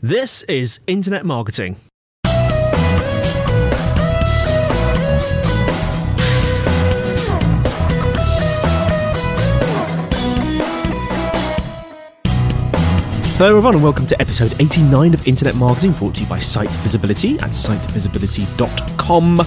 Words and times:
This 0.00 0.44
is 0.44 0.78
Internet 0.86 1.26
Marketing. 1.26 1.74
Hello, 13.34 13.48
everyone, 13.48 13.74
and 13.74 13.82
welcome 13.82 14.06
to 14.06 14.20
episode 14.20 14.54
89 14.60 15.14
of 15.14 15.26
Internet 15.26 15.56
Marketing, 15.56 15.90
brought 15.90 16.14
to 16.14 16.20
you 16.20 16.28
by 16.28 16.38
Site 16.38 16.70
Visibility 16.76 17.36
at 17.40 17.50
sitevisibility.com. 17.50 19.38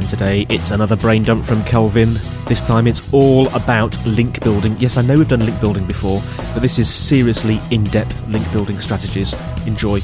And 0.00 0.08
today 0.08 0.46
it's 0.48 0.70
another 0.70 0.96
brain 0.96 1.24
dump 1.24 1.44
from 1.44 1.62
Kelvin. 1.64 2.14
This 2.48 2.62
time 2.62 2.86
it's 2.86 3.12
all 3.12 3.48
about 3.54 4.02
link 4.06 4.42
building. 4.42 4.74
Yes, 4.78 4.96
I 4.96 5.02
know 5.02 5.18
we've 5.18 5.28
done 5.28 5.44
link 5.44 5.60
building 5.60 5.86
before, 5.86 6.22
but 6.54 6.60
this 6.60 6.78
is 6.78 6.88
seriously 6.88 7.60
in 7.70 7.84
depth 7.84 8.26
link 8.26 8.50
building 8.50 8.80
strategies. 8.80 9.34
Enjoy. 9.66 10.00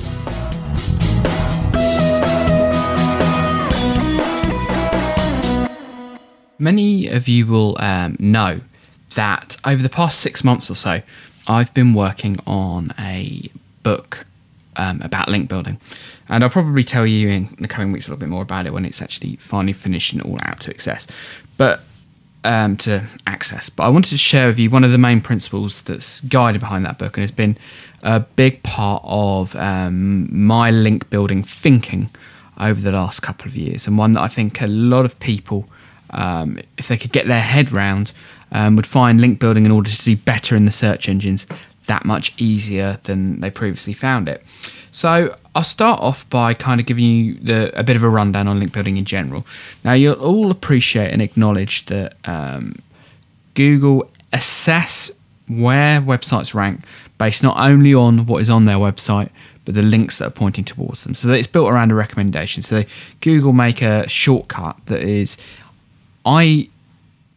Many 6.58 7.08
of 7.08 7.26
you 7.26 7.46
will 7.46 7.78
um, 7.80 8.18
know 8.18 8.60
that 9.14 9.56
over 9.64 9.82
the 9.82 9.88
past 9.88 10.20
six 10.20 10.44
months 10.44 10.70
or 10.70 10.74
so, 10.74 11.00
I've 11.46 11.72
been 11.72 11.94
working 11.94 12.36
on 12.46 12.92
a 12.98 13.48
book 13.82 14.26
um, 14.76 15.00
about 15.02 15.28
link 15.28 15.48
building. 15.48 15.78
And 16.28 16.42
I'll 16.42 16.50
probably 16.50 16.84
tell 16.84 17.06
you 17.06 17.28
in 17.28 17.56
the 17.58 17.68
coming 17.68 17.92
weeks 17.92 18.08
a 18.08 18.10
little 18.10 18.20
bit 18.20 18.28
more 18.28 18.42
about 18.42 18.66
it 18.66 18.72
when 18.72 18.84
it's 18.84 19.02
actually 19.02 19.36
finally 19.36 19.72
finished 19.72 20.12
and 20.12 20.22
all 20.22 20.38
out 20.42 20.60
to 20.60 20.70
access. 20.70 21.06
But 21.56 21.80
um, 22.46 22.76
to 22.78 23.04
access. 23.26 23.68
But 23.68 23.84
I 23.84 23.88
wanted 23.88 24.10
to 24.10 24.16
share 24.16 24.46
with 24.46 24.58
you 24.58 24.70
one 24.70 24.84
of 24.84 24.92
the 24.92 24.98
main 24.98 25.20
principles 25.20 25.82
that's 25.82 26.20
guided 26.22 26.60
behind 26.60 26.86
that 26.86 26.96
book 26.96 27.16
and 27.16 27.22
has 27.22 27.32
been 27.32 27.58
a 28.02 28.20
big 28.20 28.62
part 28.62 29.02
of 29.04 29.54
um, 29.56 30.28
my 30.32 30.70
link 30.70 31.10
building 31.10 31.42
thinking 31.42 32.10
over 32.58 32.80
the 32.80 32.92
last 32.92 33.20
couple 33.20 33.46
of 33.46 33.56
years, 33.56 33.86
and 33.86 33.98
one 33.98 34.12
that 34.12 34.22
I 34.22 34.28
think 34.28 34.62
a 34.62 34.66
lot 34.66 35.04
of 35.04 35.18
people, 35.18 35.68
um, 36.10 36.58
if 36.78 36.88
they 36.88 36.96
could 36.96 37.12
get 37.12 37.26
their 37.26 37.42
head 37.42 37.70
round, 37.70 38.12
um, 38.52 38.76
would 38.76 38.86
find 38.86 39.20
link 39.20 39.40
building 39.40 39.66
in 39.66 39.72
order 39.72 39.90
to 39.90 40.04
do 40.04 40.16
better 40.16 40.56
in 40.56 40.64
the 40.64 40.70
search 40.70 41.08
engines 41.08 41.46
that 41.86 42.04
much 42.04 42.32
easier 42.38 42.98
than 43.04 43.40
they 43.40 43.50
previously 43.50 43.92
found 43.92 44.28
it. 44.28 44.42
So 44.90 45.36
I'll 45.54 45.62
start 45.62 46.00
off 46.00 46.28
by 46.30 46.54
kind 46.54 46.80
of 46.80 46.86
giving 46.86 47.04
you 47.04 47.34
the, 47.34 47.78
a 47.78 47.84
bit 47.84 47.96
of 47.96 48.02
a 48.02 48.08
rundown 48.08 48.48
on 48.48 48.58
link 48.58 48.72
building 48.72 48.96
in 48.96 49.04
general. 49.04 49.46
Now 49.84 49.92
you'll 49.92 50.14
all 50.14 50.50
appreciate 50.50 51.12
and 51.12 51.20
acknowledge 51.20 51.86
that 51.86 52.16
um, 52.24 52.76
Google 53.54 54.10
assess 54.32 55.10
where 55.48 56.00
websites 56.00 56.54
rank 56.54 56.80
based 57.18 57.42
not 57.42 57.56
only 57.58 57.94
on 57.94 58.26
what 58.26 58.42
is 58.42 58.50
on 58.50 58.64
their 58.64 58.76
website 58.76 59.30
but 59.66 59.74
the 59.74 59.82
links 59.82 60.18
that 60.18 60.28
are 60.28 60.30
pointing 60.30 60.64
towards 60.64 61.04
them. 61.04 61.14
So 61.14 61.28
it's 61.30 61.46
built 61.46 61.68
around 61.68 61.90
a 61.90 61.94
recommendation. 61.94 62.62
So 62.62 62.84
Google 63.20 63.52
make 63.52 63.82
a 63.82 64.08
shortcut 64.08 64.76
that 64.86 65.02
is, 65.02 65.36
I 66.24 66.68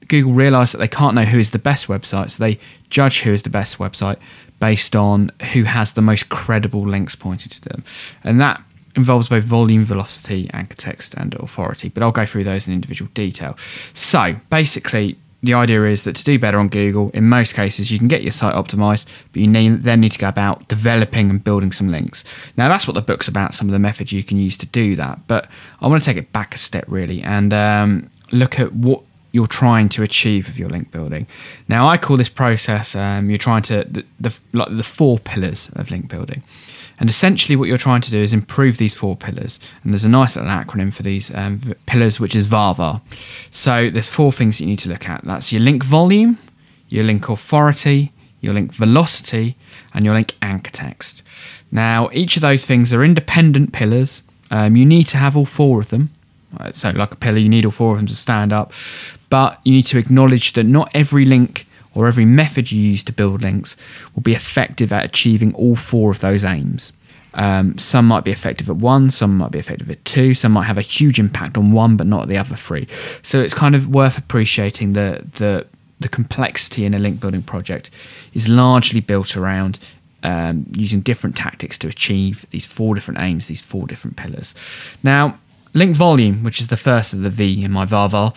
Google 0.10 0.34
realise 0.34 0.74
that 0.74 0.80
they 0.80 0.88
can't 0.88 1.16
know 1.16 1.24
who 1.24 1.40
is 1.40 1.52
the 1.52 1.60
best 1.60 1.88
website, 1.88 2.32
so 2.32 2.44
they 2.44 2.60
judge 2.90 3.22
who 3.22 3.32
is 3.32 3.44
the 3.44 3.50
best 3.50 3.78
website 3.78 4.18
based 4.60 4.96
on 4.96 5.32
who 5.54 5.64
has 5.64 5.94
the 5.94 6.02
most 6.02 6.28
credible 6.28 6.86
links 6.86 7.16
pointed 7.16 7.52
to 7.54 7.62
them, 7.70 7.84
and 8.24 8.42
that 8.42 8.62
involves 8.96 9.30
both 9.30 9.46
volume, 9.46 9.86
velocity, 9.86 10.50
anchor 10.54 10.76
text, 10.76 11.14
and 11.14 11.34
authority. 11.36 11.90
But 11.90 12.04
I'll 12.04 12.12
go 12.12 12.26
through 12.26 12.44
those 12.44 12.68
in 12.68 12.74
individual 12.74 13.10
detail. 13.14 13.58
So 13.94 14.36
basically, 14.50 15.18
the 15.42 15.54
idea 15.54 15.86
is 15.86 16.04
that 16.04 16.16
to 16.18 16.24
do 16.24 16.38
better 16.38 16.60
on 16.60 16.68
Google, 16.68 17.12
in 17.14 17.30
most 17.30 17.54
cases, 17.54 17.92
you 17.92 17.98
can 17.98 18.10
get 18.10 18.24
your 18.24 18.34
site 18.34 18.56
optimized, 18.56 19.06
but 19.32 19.42
you 19.42 19.48
need, 19.48 19.84
then 19.84 20.02
need 20.02 20.12
to 20.12 20.20
go 20.20 20.28
about 20.28 20.68
developing 20.68 21.30
and 21.30 21.42
building 21.42 21.72
some 21.72 21.90
links. 21.90 22.26
Now, 22.58 22.68
that's 22.68 22.88
what 22.88 22.94
the 22.94 23.02
book's 23.02 23.28
about, 23.28 23.54
some 23.54 23.68
of 23.68 23.72
the 23.72 23.80
methods 23.80 24.12
you 24.12 24.24
can 24.24 24.38
use 24.38 24.58
to 24.58 24.66
do 24.66 24.96
that. 24.98 25.20
But 25.28 25.48
I 25.80 25.88
want 25.88 26.04
to 26.04 26.06
take 26.06 26.18
it 26.18 26.34
back 26.34 26.54
a 26.54 26.58
step, 26.58 26.84
really, 26.88 27.22
and 27.22 27.54
um, 27.54 28.10
look 28.32 28.60
at 28.60 28.74
what 28.74 29.04
you're 29.32 29.48
trying 29.48 29.90
to 29.90 30.04
achieve 30.04 30.48
with 30.48 30.58
your 30.58 30.70
link 30.70 30.92
building. 30.92 31.28
Now, 31.68 31.88
I 31.88 31.98
call 31.98 32.18
this 32.18 32.30
process, 32.30 32.96
um, 32.96 33.30
you're 33.30 33.38
trying 33.38 33.62
to, 33.64 33.86
the, 33.90 34.06
the, 34.20 34.34
like 34.54 34.76
the 34.76 34.84
four 34.84 35.20
pillars 35.20 35.70
of 35.74 35.92
link 35.92 36.08
building. 36.08 36.44
And 37.00 37.10
essentially, 37.10 37.56
what 37.56 37.70
you're 37.70 37.78
trying 37.78 38.02
to 38.02 38.12
do 38.12 38.18
is 38.18 38.34
improve 38.34 38.78
these 38.78 38.94
four 38.94 39.16
pillars. 39.16 39.60
And 39.84 39.94
there's 39.94 40.04
a 40.04 40.10
nice 40.10 40.36
little 40.36 40.52
acronym 40.52 40.94
for 40.94 41.04
these 41.04 41.34
um, 41.34 41.62
pillars, 41.86 42.20
which 42.20 42.36
is 42.36 42.48
VAVA. 42.48 43.02
So 43.52 43.90
there's 43.90 44.10
four 44.10 44.34
things 44.34 44.58
that 44.58 44.66
you 44.66 44.70
need 44.70 44.80
to 44.80 44.90
look 44.90 45.08
at. 45.08 45.24
That's 45.24 45.52
your 45.52 45.62
link 45.62 45.84
volume, 45.84 46.38
your 46.90 47.06
link 47.06 47.30
authority, 47.30 48.12
your 48.42 48.54
link 48.54 48.74
velocity, 48.74 49.56
and 49.94 50.04
your 50.04 50.14
link 50.14 50.36
anchor 50.42 50.72
text. 50.72 51.24
Now, 51.72 52.10
each 52.12 52.36
of 52.36 52.42
those 52.42 52.66
things 52.66 52.92
are 52.94 53.04
independent 53.04 53.72
pillars. 53.72 54.24
Um, 54.52 54.76
you 54.76 54.86
need 54.86 55.06
to 55.08 55.18
have 55.18 55.38
all 55.38 55.46
four 55.46 55.80
of 55.80 55.90
them. 55.90 56.10
So, 56.72 56.90
like 56.92 57.12
a 57.12 57.16
pillar, 57.16 57.38
you 57.38 57.50
need 57.50 57.66
all 57.66 57.72
four 57.72 57.92
of 57.92 57.98
them 57.98 58.08
to 58.08 58.16
stand 58.16 58.52
up. 58.52 58.74
But 59.30 59.60
you 59.64 59.74
need 59.74 59.86
to 59.88 59.98
acknowledge 59.98 60.54
that 60.54 60.66
not 60.66 60.90
every 60.94 61.26
link 61.26 61.68
or 61.94 62.08
every 62.08 62.26
method 62.26 62.72
you 62.72 62.82
use 62.82 63.04
to 63.04 63.14
build 63.14 63.42
links 63.42 63.76
will 64.16 64.22
be 64.22 64.34
effective 64.34 64.92
at 64.92 65.06
achieving 65.06 65.54
all 65.54 65.76
four 65.76 66.12
of 66.12 66.20
those 66.20 66.44
aims. 66.44 66.94
Um, 67.36 67.78
some 67.78 68.08
might 68.08 68.24
be 68.24 68.32
effective 68.32 68.70
at 68.70 68.78
one, 68.78 69.12
some 69.12 69.38
might 69.38 69.52
be 69.52 69.60
effective 69.60 69.90
at 69.92 70.04
two, 70.04 70.34
some 70.34 70.54
might 70.54 70.64
have 70.64 70.80
a 70.80 70.82
huge 70.82 71.20
impact 71.20 71.58
on 71.58 71.72
one 71.72 71.96
but 71.96 72.08
not 72.08 72.28
the 72.28 72.38
other 72.38 72.56
three. 72.56 72.88
So 73.22 73.40
it's 73.40 73.54
kind 73.54 73.76
of 73.76 73.88
worth 73.88 74.18
appreciating 74.18 74.94
the 74.94 75.24
the 75.38 75.68
the 76.00 76.10
complexity 76.10 76.86
in 76.86 76.94
a 76.94 77.00
link 77.00 77.20
building 77.20 77.44
project 77.44 77.92
is 78.34 78.48
largely 78.48 79.02
built 79.02 79.36
around 79.36 79.80
um, 80.24 80.66
using 80.72 81.02
different 81.02 81.36
tactics 81.36 81.78
to 81.80 81.88
achieve 81.88 82.46
these 82.52 82.66
four 82.66 82.96
different 82.96 83.20
aims, 83.20 83.48
these 83.48 83.62
four 83.62 83.86
different 83.86 84.16
pillars. 84.16 84.56
Now, 85.04 85.38
link 85.74 85.96
volume, 85.96 86.44
which 86.44 86.60
is 86.60 86.68
the 86.68 86.78
first 86.78 87.14
of 87.14 87.22
the 87.22 87.30
V 87.30 87.64
in 87.64 87.72
my 87.72 87.86
VAVA, 87.86 88.34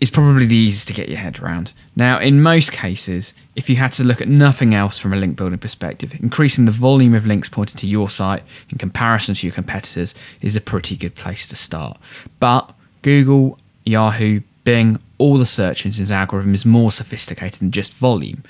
is 0.00 0.10
probably 0.10 0.46
the 0.46 0.56
easiest 0.56 0.88
to 0.88 0.94
get 0.94 1.08
your 1.08 1.18
head 1.18 1.38
around. 1.40 1.72
Now, 1.94 2.18
in 2.18 2.42
most 2.42 2.72
cases, 2.72 3.34
if 3.54 3.70
you 3.70 3.76
had 3.76 3.92
to 3.92 4.04
look 4.04 4.20
at 4.20 4.28
nothing 4.28 4.74
else 4.74 4.98
from 4.98 5.12
a 5.12 5.16
link 5.16 5.36
building 5.36 5.58
perspective, 5.58 6.14
increasing 6.20 6.64
the 6.64 6.72
volume 6.72 7.14
of 7.14 7.24
links 7.24 7.48
pointing 7.48 7.76
to 7.76 7.86
your 7.86 8.08
site 8.08 8.42
in 8.70 8.78
comparison 8.78 9.36
to 9.36 9.46
your 9.46 9.54
competitors 9.54 10.14
is 10.40 10.56
a 10.56 10.60
pretty 10.60 10.96
good 10.96 11.14
place 11.14 11.46
to 11.48 11.56
start. 11.56 11.98
But 12.40 12.74
Google, 13.02 13.58
Yahoo, 13.84 14.40
Bing, 14.64 15.00
all 15.18 15.38
the 15.38 15.46
search 15.46 15.86
engines 15.86 16.10
algorithm 16.10 16.54
is 16.54 16.64
more 16.64 16.90
sophisticated 16.90 17.60
than 17.60 17.70
just 17.70 17.94
volume. 17.94 18.42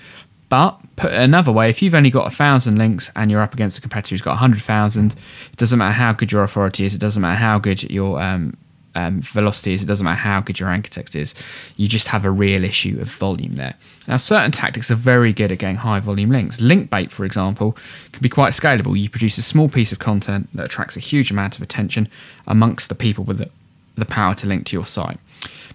But 0.53 0.79
put 0.97 1.15
another 1.15 1.51
way, 1.51 1.71
if 1.71 1.81
you've 1.81 1.95
only 1.95 2.11
got 2.11 2.31
a 2.31 2.37
thousand 2.37 2.77
links 2.77 3.11
and 3.17 3.31
you're 3.31 3.41
up 3.41 3.55
against 3.55 3.79
a 3.79 3.81
competitor 3.81 4.13
who's 4.13 4.21
got 4.21 4.35
a 4.35 4.37
hundred 4.37 4.61
thousand, 4.61 5.15
it 5.51 5.57
doesn't 5.57 5.79
matter 5.79 5.95
how 5.95 6.13
good 6.13 6.31
your 6.31 6.45
authority 6.45 6.85
is. 6.85 6.95
It 6.95 6.99
doesn't 6.99 7.23
matter 7.23 7.39
how 7.39 7.59
good 7.59 7.91
your 7.91 8.21
um, 8.21 8.59
um, 8.95 9.23
velocity 9.23 9.73
is, 9.73 9.83
it 9.83 9.87
doesn't 9.87 10.05
matter 10.05 10.19
how 10.19 10.43
good 10.43 10.61
your 10.61 10.69
anchor 10.69 10.91
text 10.91 11.17
is, 11.17 11.35
you 11.79 11.89
just 11.89 12.09
have 12.09 12.27
a 12.27 12.31
real 12.31 12.65
issue 12.65 12.99
of 13.01 13.09
volume 13.09 13.55
there. 13.55 13.73
Now, 14.07 14.19
certain 14.19 14.51
tactics 14.51 14.91
are 14.91 14.95
very 14.95 15.33
good 15.33 15.51
at 15.51 15.59
getting 15.59 15.77
high 15.77 16.01
volume 16.01 16.29
links. 16.29 16.61
Link 16.61 16.91
bait, 16.91 17.11
for 17.11 17.25
example, 17.25 17.75
can 18.13 18.21
be 18.21 18.29
quite 18.29 18.53
scalable. 18.53 18.95
You 18.99 19.09
produce 19.09 19.39
a 19.39 19.43
small 19.43 19.71
piece 19.71 19.91
of 19.91 20.01
content 20.01 20.51
that 20.53 20.67
attracts 20.67 20.99
a 20.99 21.01
huge 21.01 21.31
amount 21.31 21.57
of 21.57 21.63
attention 21.63 22.09
amongst 22.47 22.91
the 22.91 22.95
people 22.95 23.25
with 23.25 23.39
the, 23.39 23.49
the 23.95 24.05
power 24.05 24.35
to 24.35 24.47
link 24.47 24.67
to 24.67 24.77
your 24.77 24.85
site. 24.85 25.19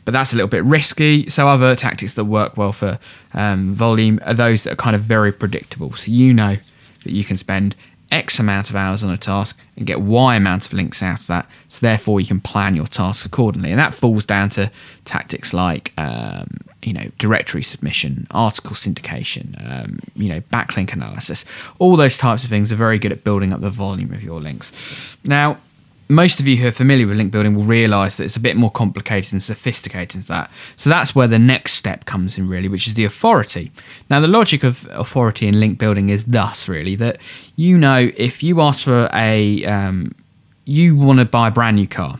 But 0.07 0.13
that's 0.13 0.31
a 0.31 0.37
little 0.37 0.47
bit 0.47 0.63
risky. 0.63 1.29
So, 1.29 1.49
other 1.49 1.75
tactics 1.75 2.13
that 2.13 2.23
work 2.23 2.55
well 2.55 2.71
for 2.71 2.97
um, 3.33 3.73
volume 3.73 4.21
are 4.23 4.33
those 4.33 4.63
that 4.63 4.71
are 4.71 4.77
kind 4.77 4.95
of 4.95 5.01
very 5.01 5.33
predictable. 5.33 5.91
So, 5.97 6.13
you 6.13 6.33
know 6.33 6.55
that 7.03 7.11
you 7.11 7.25
can 7.25 7.35
spend 7.35 7.75
X 8.09 8.39
amount 8.39 8.69
of 8.69 8.77
hours 8.77 9.03
on 9.03 9.09
a 9.09 9.17
task 9.17 9.59
and 9.75 9.85
get 9.85 9.99
Y 9.99 10.35
amount 10.37 10.65
of 10.65 10.71
links 10.71 11.03
out 11.03 11.19
of 11.19 11.27
that. 11.27 11.49
So 11.67 11.79
therefore, 11.81 12.21
you 12.21 12.25
can 12.25 12.39
plan 12.39 12.73
your 12.73 12.87
tasks 12.87 13.25
accordingly, 13.25 13.69
and 13.69 13.79
that 13.81 13.93
falls 13.93 14.25
down 14.25 14.47
to 14.51 14.71
tactics 15.03 15.53
like 15.53 15.91
um, 15.97 16.47
you 16.83 16.93
know 16.93 17.11
directory 17.17 17.61
submission, 17.61 18.27
article 18.31 18.77
syndication, 18.77 19.57
um, 19.69 19.99
you 20.15 20.29
know 20.29 20.39
backlink 20.53 20.93
analysis. 20.93 21.43
All 21.79 21.97
those 21.97 22.17
types 22.17 22.45
of 22.45 22.49
things 22.49 22.71
are 22.71 22.77
very 22.77 22.97
good 22.97 23.11
at 23.11 23.25
building 23.25 23.51
up 23.51 23.59
the 23.59 23.69
volume 23.69 24.13
of 24.13 24.23
your 24.23 24.39
links. 24.39 24.71
Now, 25.25 25.57
most 26.09 26.39
of 26.39 26.47
you 26.47 26.57
who 26.57 26.67
are 26.67 26.71
familiar 26.71 27.05
with 27.05 27.17
link 27.17 27.31
building 27.31 27.55
will 27.55 27.63
realize 27.63 28.15
that 28.15 28.23
it's 28.23 28.35
a 28.35 28.39
bit 28.39 28.55
more 28.55 28.71
complicated 28.71 29.33
and 29.33 29.43
sophisticated 29.43 30.21
than 30.21 30.37
that. 30.37 30.51
So 30.75 30.89
that's 30.89 31.13
where 31.13 31.27
the 31.27 31.39
next 31.39 31.73
step 31.73 32.05
comes 32.05 32.37
in, 32.37 32.47
really, 32.47 32.67
which 32.67 32.87
is 32.87 32.93
the 32.93 33.03
authority. 33.03 33.71
Now, 34.09 34.19
the 34.19 34.27
logic 34.27 34.63
of 34.63 34.87
authority 34.91 35.47
in 35.47 35.59
link 35.59 35.79
building 35.79 36.09
is 36.09 36.25
thus, 36.25 36.67
really, 36.67 36.95
that 36.95 37.17
you 37.55 37.77
know 37.77 38.09
if 38.15 38.41
you 38.41 38.61
ask 38.61 38.83
for 38.85 39.09
a, 39.13 39.65
um, 39.65 40.13
you 40.65 40.95
want 40.95 41.19
to 41.19 41.25
buy 41.25 41.49
a 41.49 41.51
brand 41.51 41.77
new 41.77 41.87
car. 41.87 42.19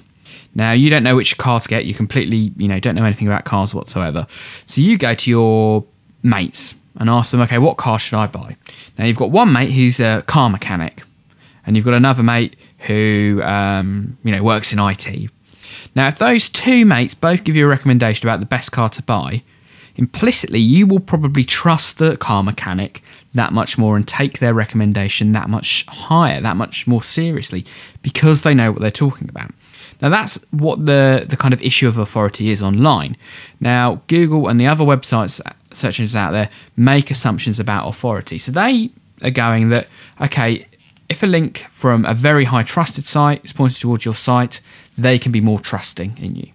Now 0.55 0.71
you 0.71 0.89
don't 0.89 1.03
know 1.03 1.15
which 1.15 1.37
car 1.37 1.59
to 1.59 1.67
get. 1.69 1.85
You 1.85 1.93
completely, 1.93 2.51
you 2.57 2.67
know, 2.67 2.79
don't 2.79 2.95
know 2.95 3.05
anything 3.05 3.27
about 3.27 3.45
cars 3.45 3.75
whatsoever. 3.75 4.25
So 4.65 4.81
you 4.81 4.97
go 4.97 5.13
to 5.13 5.29
your 5.29 5.85
mates 6.23 6.73
and 6.95 7.11
ask 7.11 7.31
them, 7.31 7.41
okay, 7.41 7.59
what 7.59 7.77
car 7.77 7.99
should 7.99 8.17
I 8.17 8.25
buy? 8.25 8.57
Now 8.97 9.05
you've 9.05 9.17
got 9.17 9.29
one 9.29 9.53
mate 9.53 9.71
who's 9.71 9.99
a 9.99 10.23
car 10.25 10.49
mechanic, 10.49 11.03
and 11.65 11.75
you've 11.75 11.85
got 11.85 11.93
another 11.93 12.23
mate 12.23 12.55
who 12.79 13.41
um, 13.43 14.17
you 14.23 14.31
know 14.31 14.43
works 14.43 14.73
in 14.73 14.79
IT. 14.79 15.31
Now, 15.95 16.07
if 16.07 16.19
those 16.19 16.49
two 16.49 16.85
mates 16.85 17.15
both 17.15 17.43
give 17.43 17.55
you 17.55 17.65
a 17.65 17.69
recommendation 17.69 18.27
about 18.27 18.39
the 18.39 18.45
best 18.45 18.71
car 18.71 18.89
to 18.89 19.01
buy, 19.01 19.41
implicitly 19.95 20.59
you 20.59 20.85
will 20.85 20.99
probably 20.99 21.43
trust 21.43 21.97
the 21.97 22.17
car 22.17 22.43
mechanic 22.43 23.01
that 23.33 23.51
much 23.51 23.77
more 23.77 23.95
and 23.95 24.07
take 24.07 24.39
their 24.39 24.53
recommendation 24.53 25.31
that 25.31 25.49
much 25.49 25.85
higher, 25.87 26.41
that 26.41 26.57
much 26.57 26.87
more 26.87 27.03
seriously, 27.03 27.65
because 28.01 28.41
they 28.41 28.53
know 28.53 28.71
what 28.71 28.81
they're 28.81 28.91
talking 28.91 29.29
about. 29.29 29.51
Now 30.01 30.09
that's 30.09 30.39
what 30.51 30.85
the 30.85 31.25
the 31.27 31.37
kind 31.37 31.53
of 31.53 31.61
issue 31.61 31.87
of 31.87 31.97
authority 31.97 32.49
is 32.49 32.61
online. 32.61 33.17
Now 33.59 34.01
Google 34.07 34.47
and 34.47 34.59
the 34.59 34.67
other 34.67 34.83
websites 34.83 35.41
search 35.71 35.99
engines 35.99 36.15
out 36.15 36.31
there 36.31 36.49
make 36.75 37.09
assumptions 37.09 37.59
about 37.59 37.87
authority. 37.87 38.37
So 38.37 38.51
they 38.51 38.91
are 39.23 39.31
going 39.31 39.69
that 39.69 39.87
okay, 40.21 40.67
if 41.09 41.23
a 41.23 41.27
link 41.27 41.59
from 41.69 42.05
a 42.05 42.13
very 42.13 42.45
high 42.45 42.63
trusted 42.63 43.05
site 43.05 43.43
is 43.45 43.53
pointed 43.53 43.79
towards 43.79 44.05
your 44.05 44.15
site, 44.15 44.61
they 44.97 45.17
can 45.17 45.31
be 45.31 45.41
more 45.41 45.59
trusting 45.59 46.17
in 46.17 46.35
you. 46.35 46.51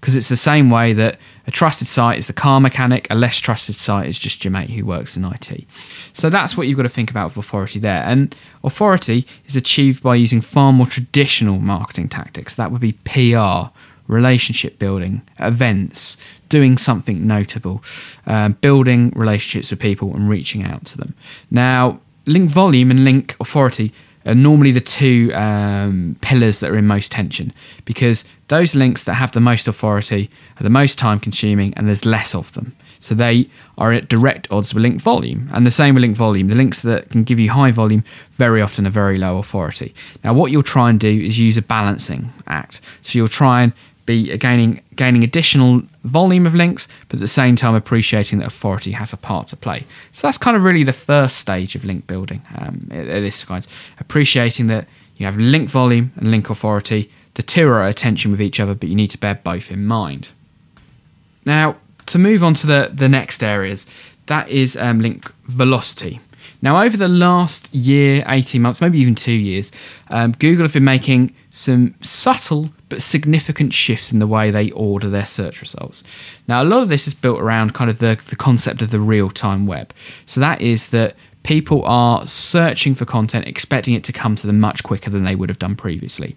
Because 0.00 0.14
it's 0.14 0.28
the 0.28 0.36
same 0.36 0.70
way 0.70 0.92
that 0.92 1.18
a 1.46 1.50
trusted 1.50 1.88
site 1.88 2.18
is 2.18 2.26
the 2.26 2.32
car 2.32 2.60
mechanic, 2.60 3.06
a 3.10 3.14
less 3.14 3.38
trusted 3.38 3.76
site 3.76 4.06
is 4.06 4.18
just 4.18 4.44
your 4.44 4.52
mate 4.52 4.70
who 4.70 4.84
works 4.84 5.16
in 5.16 5.24
IT. 5.24 5.64
So 6.12 6.28
that's 6.28 6.56
what 6.56 6.66
you've 6.66 6.76
got 6.76 6.82
to 6.82 6.88
think 6.88 7.10
about 7.10 7.28
with 7.28 7.44
authority 7.44 7.78
there. 7.78 8.02
And 8.04 8.34
authority 8.62 9.26
is 9.46 9.56
achieved 9.56 10.02
by 10.02 10.16
using 10.16 10.40
far 10.40 10.72
more 10.72 10.86
traditional 10.86 11.58
marketing 11.58 12.08
tactics. 12.08 12.54
That 12.54 12.70
would 12.70 12.80
be 12.80 12.92
PR, 12.92 13.70
relationship 14.06 14.78
building, 14.78 15.22
events, 15.38 16.16
doing 16.48 16.78
something 16.78 17.26
notable, 17.26 17.82
um, 18.26 18.52
building 18.60 19.12
relationships 19.16 19.70
with 19.70 19.80
people 19.80 20.14
and 20.14 20.28
reaching 20.28 20.62
out 20.62 20.84
to 20.86 20.98
them. 20.98 21.14
Now, 21.50 22.00
link 22.26 22.50
volume 22.50 22.90
and 22.90 23.04
link 23.04 23.36
authority 23.40 23.92
are 24.26 24.34
normally 24.34 24.72
the 24.72 24.80
two 24.80 25.32
um, 25.34 26.16
pillars 26.20 26.60
that 26.60 26.70
are 26.70 26.76
in 26.76 26.86
most 26.86 27.12
tension 27.12 27.52
because 27.84 28.24
those 28.48 28.74
links 28.74 29.04
that 29.04 29.14
have 29.14 29.32
the 29.32 29.40
most 29.40 29.68
authority 29.68 30.28
are 30.58 30.64
the 30.64 30.70
most 30.70 30.98
time 30.98 31.20
consuming 31.20 31.72
and 31.74 31.86
there's 31.86 32.04
less 32.04 32.34
of 32.34 32.52
them. 32.54 32.74
So 32.98 33.14
they 33.14 33.48
are 33.78 33.92
at 33.92 34.08
direct 34.08 34.50
odds 34.50 34.74
with 34.74 34.82
link 34.82 35.00
volume. 35.00 35.48
And 35.52 35.64
the 35.64 35.70
same 35.70 35.94
with 35.94 36.02
link 36.02 36.16
volume. 36.16 36.48
The 36.48 36.54
links 36.56 36.82
that 36.82 37.10
can 37.10 37.22
give 37.22 37.38
you 37.38 37.50
high 37.50 37.70
volume 37.70 38.02
very 38.32 38.60
often 38.60 38.86
are 38.86 38.90
very 38.90 39.16
low 39.16 39.38
authority. 39.38 39.94
Now, 40.24 40.34
what 40.34 40.50
you'll 40.50 40.62
try 40.62 40.90
and 40.90 40.98
do 40.98 41.08
is 41.08 41.38
use 41.38 41.56
a 41.56 41.62
balancing 41.62 42.32
act. 42.48 42.80
So 43.02 43.18
you'll 43.18 43.28
try 43.28 43.62
and 43.62 43.72
be 44.06 44.36
gaining 44.38 44.82
gaining 44.94 45.22
additional 45.24 45.82
volume 46.04 46.46
of 46.46 46.54
links, 46.54 46.88
but 47.08 47.16
at 47.16 47.20
the 47.20 47.28
same 47.28 47.56
time 47.56 47.74
appreciating 47.74 48.38
that 48.38 48.46
authority 48.46 48.92
has 48.92 49.12
a 49.12 49.16
part 49.16 49.48
to 49.48 49.56
play. 49.56 49.84
So 50.12 50.26
that's 50.26 50.38
kind 50.38 50.56
of 50.56 50.62
really 50.62 50.84
the 50.84 50.92
first 50.92 51.36
stage 51.36 51.74
of 51.74 51.84
link 51.84 52.06
building. 52.06 52.42
Um, 52.56 52.86
this 52.88 53.44
kind, 53.44 53.66
appreciating 53.98 54.68
that 54.68 54.86
you 55.16 55.26
have 55.26 55.36
link 55.36 55.68
volume 55.68 56.12
and 56.16 56.30
link 56.30 56.48
authority. 56.48 57.10
The 57.34 57.42
two 57.42 57.68
are 57.68 57.82
at 57.82 57.96
tension 57.96 58.30
with 58.30 58.40
each 58.40 58.60
other, 58.60 58.74
but 58.74 58.88
you 58.88 58.94
need 58.94 59.10
to 59.10 59.18
bear 59.18 59.34
both 59.34 59.70
in 59.70 59.84
mind. 59.84 60.30
Now, 61.44 61.76
to 62.06 62.18
move 62.18 62.42
on 62.42 62.54
to 62.54 62.66
the 62.66 62.90
the 62.94 63.08
next 63.08 63.42
areas, 63.42 63.86
that 64.26 64.48
is 64.48 64.76
um, 64.76 65.00
link 65.00 65.30
velocity. 65.44 66.20
Now, 66.62 66.82
over 66.82 66.96
the 66.96 67.08
last 67.08 67.72
year, 67.74 68.24
18 68.26 68.62
months, 68.62 68.80
maybe 68.80 68.98
even 68.98 69.14
two 69.14 69.32
years, 69.32 69.70
um, 70.08 70.32
Google 70.32 70.64
have 70.64 70.72
been 70.72 70.84
making 70.84 71.34
some 71.50 71.94
subtle 72.02 72.70
but 72.88 73.02
significant 73.02 73.72
shifts 73.72 74.12
in 74.12 74.18
the 74.18 74.26
way 74.26 74.50
they 74.50 74.70
order 74.70 75.08
their 75.08 75.26
search 75.26 75.60
results. 75.60 76.04
Now, 76.46 76.62
a 76.62 76.64
lot 76.64 76.82
of 76.82 76.88
this 76.88 77.06
is 77.06 77.14
built 77.14 77.40
around 77.40 77.74
kind 77.74 77.90
of 77.90 77.98
the, 77.98 78.20
the 78.28 78.36
concept 78.36 78.82
of 78.82 78.90
the 78.90 79.00
real 79.00 79.30
time 79.30 79.66
web. 79.66 79.92
So, 80.26 80.40
that 80.40 80.60
is 80.60 80.88
that 80.88 81.14
people 81.42 81.84
are 81.84 82.26
searching 82.26 82.94
for 82.94 83.04
content, 83.04 83.46
expecting 83.46 83.94
it 83.94 84.04
to 84.04 84.12
come 84.12 84.36
to 84.36 84.46
them 84.46 84.60
much 84.60 84.82
quicker 84.82 85.10
than 85.10 85.24
they 85.24 85.36
would 85.36 85.48
have 85.48 85.58
done 85.58 85.76
previously. 85.76 86.36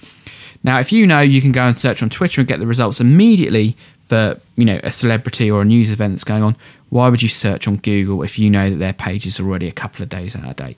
Now, 0.63 0.79
if 0.79 0.91
you 0.91 1.07
know 1.07 1.21
you 1.21 1.41
can 1.41 1.51
go 1.51 1.65
and 1.65 1.75
search 1.75 2.03
on 2.03 2.09
Twitter 2.09 2.41
and 2.41 2.47
get 2.47 2.59
the 2.59 2.67
results 2.67 2.99
immediately 2.99 3.77
for 4.07 4.39
you 4.55 4.65
know 4.65 4.79
a 4.83 4.91
celebrity 4.91 5.49
or 5.49 5.61
a 5.61 5.65
news 5.65 5.91
event 5.91 6.13
that's 6.13 6.23
going 6.23 6.43
on, 6.43 6.55
why 6.89 7.09
would 7.09 7.21
you 7.21 7.29
search 7.29 7.67
on 7.67 7.77
Google 7.77 8.23
if 8.23 8.37
you 8.37 8.49
know 8.49 8.69
that 8.69 8.77
their 8.77 8.93
page 8.93 9.25
is 9.25 9.39
already 9.39 9.67
a 9.67 9.71
couple 9.71 10.03
of 10.03 10.09
days 10.09 10.35
out 10.35 10.43
of 10.43 10.55
date? 10.55 10.77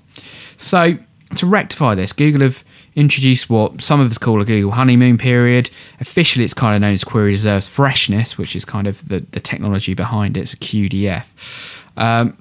So 0.57 0.97
to 1.37 1.45
rectify 1.45 1.95
this, 1.95 2.13
Google 2.13 2.41
have 2.41 2.63
introduced 2.95 3.49
what 3.49 3.81
some 3.81 3.99
of 3.99 4.09
us 4.09 4.17
call 4.17 4.41
a 4.41 4.45
Google 4.45 4.71
honeymoon 4.71 5.17
period. 5.17 5.69
Officially, 5.99 6.45
it's 6.45 6.53
kind 6.53 6.75
of 6.75 6.81
known 6.81 6.93
as 6.93 7.03
Query 7.03 7.31
Deserves 7.31 7.67
Freshness, 7.67 8.37
which 8.37 8.55
is 8.55 8.65
kind 8.65 8.87
of 8.87 9.07
the, 9.07 9.21
the 9.31 9.39
technology 9.39 9.93
behind 9.93 10.37
it. 10.37 10.41
It's 10.41 10.53
a 10.53 10.57
QDF. 10.57 11.25
Um, 11.97 12.37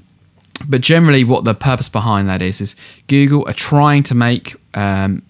but 0.68 0.80
generally, 0.80 1.24
what 1.24 1.44
the 1.44 1.54
purpose 1.54 1.88
behind 1.88 2.28
that 2.28 2.42
is, 2.42 2.60
is 2.60 2.76
Google 3.06 3.48
are 3.48 3.54
trying 3.54 4.02
to 4.04 4.14
make 4.14 4.56
um, 4.74 5.22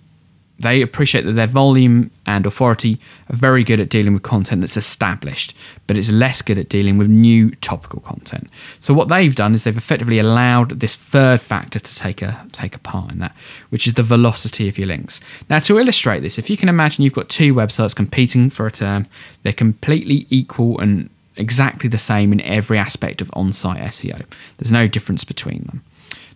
they 0.60 0.82
appreciate 0.82 1.24
that 1.24 1.32
their 1.32 1.46
volume 1.46 2.10
and 2.26 2.44
authority 2.44 3.00
are 3.30 3.36
very 3.36 3.64
good 3.64 3.80
at 3.80 3.88
dealing 3.88 4.12
with 4.12 4.22
content 4.22 4.60
that's 4.60 4.76
established, 4.76 5.56
but 5.86 5.96
it's 5.96 6.10
less 6.10 6.42
good 6.42 6.58
at 6.58 6.68
dealing 6.68 6.98
with 6.98 7.08
new 7.08 7.50
topical 7.56 8.00
content. 8.00 8.48
So 8.78 8.92
what 8.92 9.08
they've 9.08 9.34
done 9.34 9.54
is 9.54 9.64
they've 9.64 9.76
effectively 9.76 10.18
allowed 10.18 10.80
this 10.80 10.96
third 10.96 11.40
factor 11.40 11.78
to 11.78 11.96
take 11.96 12.20
a 12.20 12.46
take 12.52 12.76
a 12.76 12.78
part 12.78 13.10
in 13.10 13.20
that, 13.20 13.34
which 13.70 13.86
is 13.86 13.94
the 13.94 14.02
velocity 14.02 14.68
of 14.68 14.76
your 14.76 14.86
links. 14.86 15.18
Now 15.48 15.60
to 15.60 15.78
illustrate 15.78 16.20
this, 16.20 16.38
if 16.38 16.50
you 16.50 16.58
can 16.58 16.68
imagine 16.68 17.04
you've 17.04 17.14
got 17.14 17.30
two 17.30 17.54
websites 17.54 17.96
competing 17.96 18.50
for 18.50 18.66
a 18.66 18.70
term, 18.70 19.06
they're 19.42 19.54
completely 19.54 20.26
equal 20.28 20.78
and 20.78 21.08
exactly 21.36 21.88
the 21.88 21.96
same 21.98 22.34
in 22.34 22.42
every 22.42 22.76
aspect 22.76 23.22
of 23.22 23.30
on-site 23.32 23.80
SEO. 23.80 24.22
There's 24.58 24.70
no 24.70 24.86
difference 24.86 25.24
between 25.24 25.62
them. 25.64 25.82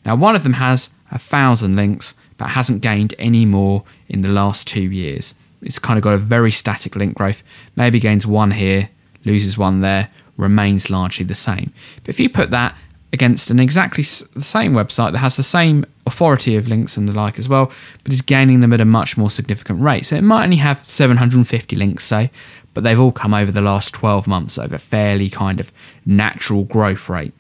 Now 0.06 0.14
one 0.16 0.34
of 0.34 0.44
them 0.44 0.54
has 0.54 0.88
a 1.12 1.18
thousand 1.18 1.76
links 1.76 2.14
but 2.36 2.48
hasn't 2.48 2.82
gained 2.82 3.14
any 3.18 3.44
more 3.44 3.84
in 4.08 4.22
the 4.22 4.28
last 4.28 4.66
two 4.66 4.82
years. 4.82 5.34
It's 5.62 5.78
kind 5.78 5.98
of 5.98 6.02
got 6.04 6.14
a 6.14 6.18
very 6.18 6.50
static 6.50 6.96
link 6.96 7.16
growth, 7.16 7.42
maybe 7.76 8.00
gains 8.00 8.26
one 8.26 8.50
here, 8.50 8.90
loses 9.24 9.56
one 9.56 9.80
there, 9.80 10.10
remains 10.36 10.90
largely 10.90 11.24
the 11.24 11.34
same. 11.34 11.72
But 12.02 12.10
if 12.10 12.20
you 12.20 12.28
put 12.28 12.50
that 12.50 12.76
against 13.12 13.48
an 13.48 13.60
exactly 13.60 14.02
the 14.02 14.44
same 14.44 14.72
website 14.72 15.12
that 15.12 15.18
has 15.18 15.36
the 15.36 15.42
same 15.42 15.86
authority 16.06 16.56
of 16.56 16.66
links 16.66 16.96
and 16.96 17.08
the 17.08 17.12
like 17.12 17.38
as 17.38 17.48
well, 17.48 17.72
but 18.02 18.12
is 18.12 18.20
gaining 18.20 18.60
them 18.60 18.72
at 18.72 18.80
a 18.80 18.84
much 18.84 19.16
more 19.16 19.30
significant 19.30 19.80
rate. 19.80 20.04
So 20.04 20.16
it 20.16 20.22
might 20.22 20.44
only 20.44 20.56
have 20.56 20.84
750 20.84 21.76
links, 21.76 22.04
say, 22.04 22.30
but 22.74 22.82
they've 22.82 22.98
all 22.98 23.12
come 23.12 23.32
over 23.32 23.52
the 23.52 23.60
last 23.60 23.94
12 23.94 24.26
months 24.26 24.58
over 24.58 24.74
a 24.74 24.80
fairly 24.80 25.30
kind 25.30 25.60
of 25.60 25.72
natural 26.04 26.64
growth 26.64 27.08
rate. 27.08 27.32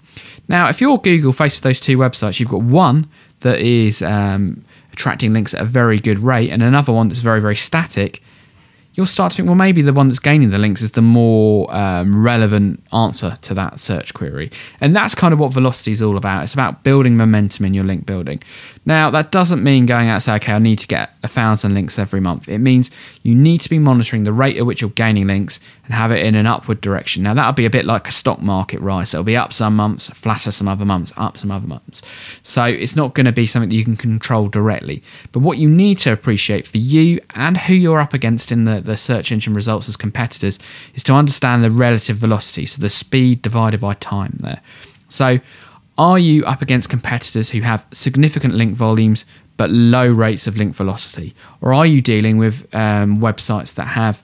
Now, 0.48 0.68
if 0.68 0.80
you're 0.80 0.98
Google 0.98 1.32
faced 1.32 1.56
with 1.56 1.64
those 1.64 1.80
two 1.80 1.98
websites, 1.98 2.38
you've 2.38 2.48
got 2.48 2.62
one 2.62 3.08
that 3.40 3.58
is 3.60 4.00
um, 4.00 4.64
attracting 4.94 5.32
links 5.32 5.52
at 5.52 5.60
a 5.60 5.64
very 5.66 6.00
good 6.00 6.18
rate, 6.18 6.50
and 6.50 6.62
another 6.62 6.92
one 6.92 7.08
that's 7.08 7.20
very, 7.20 7.40
very 7.40 7.56
static, 7.56 8.22
you'll 8.94 9.06
start 9.06 9.32
to 9.32 9.36
think, 9.36 9.48
well, 9.48 9.56
maybe 9.56 9.82
the 9.82 9.92
one 9.92 10.08
that's 10.08 10.20
gaining 10.20 10.50
the 10.50 10.58
links 10.58 10.80
is 10.80 10.92
the 10.92 11.02
more 11.02 11.72
um, 11.74 12.24
relevant 12.24 12.80
answer 12.92 13.36
to 13.42 13.52
that 13.52 13.80
search 13.80 14.14
query. 14.14 14.50
And 14.80 14.94
that's 14.94 15.16
kind 15.16 15.34
of 15.34 15.40
what 15.40 15.52
velocity 15.52 15.90
is 15.90 16.00
all 16.00 16.16
about. 16.16 16.44
It's 16.44 16.54
about 16.54 16.84
building 16.84 17.16
momentum 17.16 17.64
in 17.64 17.74
your 17.74 17.82
link 17.84 18.06
building. 18.06 18.40
Now, 18.86 19.10
that 19.10 19.32
doesn't 19.32 19.64
mean 19.64 19.86
going 19.86 20.08
out 20.08 20.14
and 20.14 20.22
say, 20.22 20.34
okay, 20.34 20.52
I 20.52 20.60
need 20.60 20.78
to 20.78 20.86
get 20.86 21.10
a 21.24 21.28
thousand 21.28 21.74
links 21.74 21.98
every 21.98 22.20
month. 22.20 22.48
It 22.48 22.58
means 22.58 22.92
you 23.24 23.34
need 23.34 23.60
to 23.62 23.68
be 23.68 23.80
monitoring 23.80 24.22
the 24.22 24.32
rate 24.32 24.56
at 24.56 24.64
which 24.64 24.80
you're 24.80 24.90
gaining 24.90 25.26
links 25.26 25.58
and 25.84 25.94
have 25.94 26.10
it 26.10 26.24
in 26.24 26.34
an 26.34 26.46
upward 26.46 26.80
direction. 26.80 27.22
Now, 27.22 27.34
that'll 27.34 27.52
be 27.52 27.66
a 27.66 27.70
bit 27.70 27.84
like 27.84 28.08
a 28.08 28.12
stock 28.12 28.40
market 28.40 28.80
rise. 28.80 29.12
It'll 29.12 29.22
be 29.22 29.36
up 29.36 29.52
some 29.52 29.76
months, 29.76 30.08
flatter 30.10 30.50
some 30.50 30.66
other 30.66 30.86
months, 30.86 31.12
up 31.16 31.36
some 31.36 31.50
other 31.50 31.66
months. 31.66 32.00
So 32.42 32.64
it's 32.64 32.96
not 32.96 33.14
going 33.14 33.26
to 33.26 33.32
be 33.32 33.46
something 33.46 33.68
that 33.68 33.76
you 33.76 33.84
can 33.84 33.96
control 33.96 34.48
directly. 34.48 35.02
But 35.32 35.40
what 35.40 35.58
you 35.58 35.68
need 35.68 35.98
to 35.98 36.12
appreciate 36.12 36.66
for 36.66 36.78
you 36.78 37.20
and 37.34 37.58
who 37.58 37.74
you're 37.74 38.00
up 38.00 38.14
against 38.14 38.50
in 38.50 38.64
the, 38.64 38.80
the 38.80 38.96
search 38.96 39.30
engine 39.30 39.52
results 39.52 39.88
as 39.88 39.96
competitors 39.96 40.58
is 40.94 41.02
to 41.02 41.12
understand 41.12 41.62
the 41.62 41.70
relative 41.70 42.16
velocity. 42.16 42.64
So 42.64 42.80
the 42.80 42.88
speed 42.88 43.42
divided 43.42 43.80
by 43.80 43.94
time 43.94 44.38
there. 44.40 44.62
So 45.10 45.38
are 45.98 46.18
you 46.18 46.44
up 46.46 46.62
against 46.62 46.88
competitors 46.88 47.50
who 47.50 47.60
have 47.60 47.84
significant 47.92 48.54
link 48.54 48.74
volumes 48.74 49.26
but 49.56 49.70
low 49.70 50.08
rates 50.08 50.46
of 50.46 50.56
link 50.56 50.74
velocity? 50.74 51.34
Or 51.60 51.74
are 51.74 51.86
you 51.86 52.00
dealing 52.00 52.38
with 52.38 52.74
um, 52.74 53.18
websites 53.18 53.74
that 53.74 53.84
have 53.84 54.23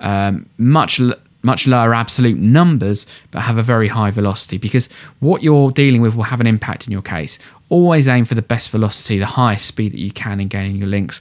um, 0.00 0.48
much 0.58 1.00
much 1.42 1.66
lower 1.68 1.94
absolute 1.94 2.36
numbers 2.36 3.06
but 3.30 3.40
have 3.40 3.56
a 3.56 3.62
very 3.62 3.88
high 3.88 4.10
velocity? 4.10 4.58
Because 4.58 4.88
what 5.20 5.42
you're 5.42 5.70
dealing 5.70 6.02
with 6.02 6.14
will 6.14 6.24
have 6.24 6.40
an 6.40 6.46
impact 6.46 6.86
in 6.86 6.92
your 6.92 7.02
case. 7.02 7.38
Always 7.68 8.08
aim 8.08 8.24
for 8.24 8.34
the 8.34 8.42
best 8.42 8.70
velocity, 8.70 9.18
the 9.18 9.26
highest 9.26 9.66
speed 9.66 9.92
that 9.92 10.00
you 10.00 10.10
can 10.10 10.40
in 10.40 10.48
gaining 10.48 10.76
your 10.76 10.88
links, 10.88 11.20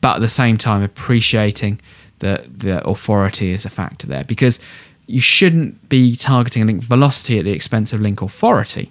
but 0.00 0.16
at 0.16 0.20
the 0.20 0.28
same 0.28 0.58
time 0.58 0.82
appreciating 0.82 1.80
that 2.20 2.60
the 2.60 2.86
authority 2.86 3.50
is 3.50 3.64
a 3.64 3.70
factor 3.70 4.06
there 4.06 4.24
because 4.24 4.58
you 5.06 5.20
shouldn't 5.20 5.88
be 5.88 6.16
targeting 6.16 6.66
link 6.66 6.82
velocity 6.82 7.38
at 7.38 7.44
the 7.44 7.52
expense 7.52 7.92
of 7.92 8.00
link 8.00 8.22
authority 8.22 8.90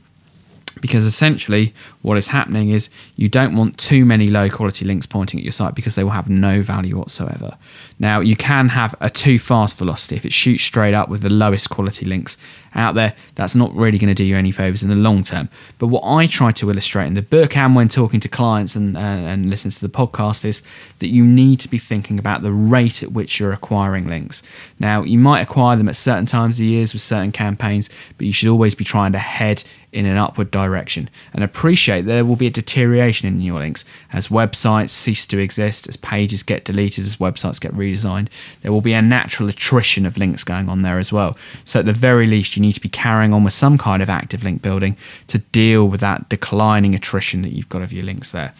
because 0.81 1.05
essentially 1.05 1.73
what 2.01 2.17
is 2.17 2.27
happening 2.27 2.69
is 2.69 2.89
you 3.15 3.29
don't 3.29 3.55
want 3.55 3.77
too 3.77 4.05
many 4.05 4.27
low 4.27 4.49
quality 4.49 4.85
links 4.85 5.05
pointing 5.05 5.39
at 5.39 5.43
your 5.43 5.51
site 5.51 5.75
because 5.75 5.95
they 5.95 6.03
will 6.03 6.11
have 6.11 6.29
no 6.29 6.61
value 6.61 6.97
whatsoever. 6.97 7.57
Now, 7.99 8.19
you 8.19 8.35
can 8.35 8.69
have 8.69 8.95
a 9.01 9.09
too 9.09 9.39
fast 9.39 9.77
velocity 9.77 10.15
if 10.15 10.25
it 10.25 10.33
shoots 10.33 10.63
straight 10.63 10.93
up 10.93 11.09
with 11.09 11.21
the 11.21 11.29
lowest 11.29 11.69
quality 11.69 12.05
links 12.05 12.37
out 12.75 12.95
there. 12.95 13.13
That's 13.35 13.55
not 13.55 13.73
really 13.75 13.97
going 13.97 14.09
to 14.09 14.13
do 14.13 14.23
you 14.23 14.35
any 14.35 14.51
favors 14.51 14.83
in 14.83 14.89
the 14.89 14.95
long 14.95 15.23
term. 15.23 15.49
But 15.79 15.87
what 15.87 16.03
I 16.03 16.27
try 16.27 16.51
to 16.51 16.69
illustrate 16.69 17.07
in 17.07 17.13
the 17.13 17.21
book 17.21 17.55
and 17.57 17.75
when 17.75 17.89
talking 17.89 18.19
to 18.19 18.29
clients 18.29 18.75
and, 18.75 18.97
uh, 18.97 18.99
and 18.99 19.49
listening 19.49 19.71
to 19.71 19.81
the 19.81 19.89
podcast 19.89 20.45
is 20.45 20.61
that 20.99 21.07
you 21.07 21.23
need 21.23 21.59
to 21.61 21.67
be 21.67 21.77
thinking 21.77 22.19
about 22.19 22.41
the 22.41 22.51
rate 22.51 23.03
at 23.03 23.11
which 23.11 23.39
you're 23.39 23.53
acquiring 23.53 24.07
links. 24.07 24.43
Now, 24.79 25.03
you 25.03 25.19
might 25.19 25.41
acquire 25.41 25.75
them 25.75 25.89
at 25.89 25.95
certain 25.95 26.25
times 26.25 26.55
of 26.55 26.59
the 26.59 26.65
years 26.65 26.93
with 26.93 27.01
certain 27.01 27.31
campaigns, 27.31 27.89
but 28.17 28.27
you 28.27 28.33
should 28.33 28.49
always 28.49 28.75
be 28.75 28.83
trying 28.83 29.11
to 29.13 29.19
head 29.19 29.63
in 29.93 30.07
an 30.07 30.17
upward 30.17 30.49
direction 30.49 31.07
and 31.33 31.43
appreciate 31.43 32.01
there 32.01 32.25
will 32.25 32.35
be 32.35 32.47
a 32.47 32.51
deterioration 32.51 33.27
in 33.27 33.39
your 33.39 33.59
links 33.59 33.85
as 34.11 34.27
websites 34.27 34.89
cease 34.89 35.25
to 35.27 35.37
exist, 35.37 35.87
as 35.87 35.95
pages 35.95 36.41
get 36.41 36.65
deleted, 36.65 37.05
as 37.05 37.17
websites 37.17 37.61
get 37.61 37.71
redesigned. 37.73 38.27
There 38.61 38.71
will 38.71 38.81
be 38.81 38.93
a 38.93 39.01
natural 39.01 39.49
attrition 39.49 40.05
of 40.05 40.17
links 40.17 40.43
going 40.43 40.67
on 40.67 40.81
there 40.81 40.97
as 40.97 41.13
well. 41.13 41.37
So, 41.63 41.79
at 41.79 41.85
the 41.85 41.93
very 41.93 42.25
least, 42.25 42.57
you 42.57 42.62
need 42.63 42.73
to 42.73 42.81
be 42.81 42.89
carrying 42.89 43.33
on 43.33 43.43
with 43.43 43.53
some 43.53 43.77
kind 43.77 44.01
of 44.01 44.09
active 44.09 44.43
link 44.43 44.61
building 44.61 44.97
to 45.27 45.37
deal 45.37 45.87
with 45.87 46.01
that 46.01 46.27
declining 46.29 46.95
attrition 46.95 47.43
that 47.43 47.53
you've 47.53 47.69
got 47.69 47.81
of 47.81 47.93
your 47.93 48.03
links 48.03 48.31
there. 48.31 48.53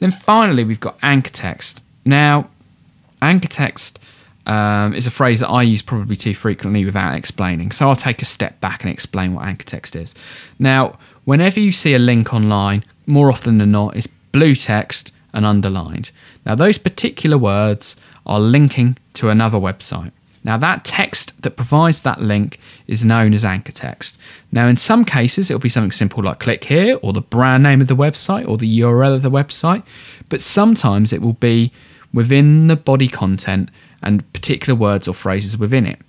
And 0.00 0.12
then 0.12 0.18
finally, 0.18 0.64
we've 0.64 0.80
got 0.80 0.96
anchor 1.02 1.30
text. 1.30 1.82
Now, 2.04 2.48
anchor 3.20 3.48
text 3.48 3.98
um, 4.46 4.94
is 4.94 5.06
a 5.06 5.10
phrase 5.10 5.40
that 5.40 5.48
I 5.48 5.62
use 5.62 5.82
probably 5.82 6.16
too 6.16 6.34
frequently 6.34 6.84
without 6.84 7.14
explaining. 7.14 7.72
So 7.72 7.88
I'll 7.88 7.96
take 7.96 8.22
a 8.22 8.24
step 8.24 8.60
back 8.60 8.82
and 8.82 8.92
explain 8.92 9.34
what 9.34 9.46
anchor 9.46 9.66
text 9.66 9.94
is. 9.94 10.14
Now, 10.58 10.98
whenever 11.24 11.60
you 11.60 11.72
see 11.72 11.94
a 11.94 11.98
link 11.98 12.32
online, 12.32 12.84
more 13.06 13.30
often 13.30 13.58
than 13.58 13.72
not, 13.72 13.96
it's 13.96 14.06
blue 14.32 14.54
text 14.54 15.12
and 15.32 15.44
underlined. 15.44 16.10
Now, 16.46 16.54
those 16.54 16.78
particular 16.78 17.38
words 17.38 17.96
are 18.26 18.40
linking 18.40 18.96
to 19.14 19.28
another 19.28 19.58
website. 19.58 20.12
Now, 20.42 20.56
that 20.56 20.84
text 20.84 21.40
that 21.42 21.56
provides 21.56 22.02
that 22.02 22.22
link 22.22 22.58
is 22.86 23.04
known 23.04 23.34
as 23.34 23.44
anchor 23.44 23.72
text. 23.72 24.16
Now, 24.52 24.68
in 24.68 24.76
some 24.76 25.04
cases, 25.04 25.50
it'll 25.50 25.60
be 25.60 25.68
something 25.68 25.92
simple 25.92 26.22
like 26.22 26.40
click 26.40 26.64
here, 26.64 26.98
or 27.02 27.12
the 27.12 27.20
brand 27.20 27.62
name 27.62 27.80
of 27.80 27.88
the 27.88 27.96
website, 27.96 28.48
or 28.48 28.56
the 28.56 28.80
URL 28.80 29.14
of 29.14 29.22
the 29.22 29.30
website, 29.30 29.82
but 30.28 30.40
sometimes 30.40 31.12
it 31.12 31.20
will 31.20 31.34
be 31.34 31.72
within 32.12 32.68
the 32.68 32.76
body 32.76 33.08
content 33.08 33.70
and 34.02 34.30
particular 34.32 34.74
words 34.78 35.06
or 35.06 35.14
phrases 35.14 35.58
within 35.58 35.86
it. 35.86 36.00